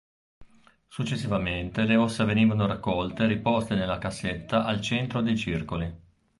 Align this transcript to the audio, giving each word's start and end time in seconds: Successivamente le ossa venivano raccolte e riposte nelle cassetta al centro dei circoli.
Successivamente 0.87 1.83
le 1.83 1.95
ossa 1.95 2.23
venivano 2.25 2.65
raccolte 2.65 3.25
e 3.25 3.27
riposte 3.27 3.75
nelle 3.75 3.99
cassetta 3.99 4.65
al 4.65 4.81
centro 4.81 5.21
dei 5.21 5.37
circoli. 5.37 5.95